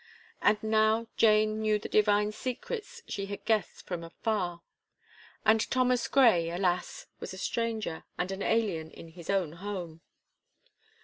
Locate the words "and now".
0.41-1.09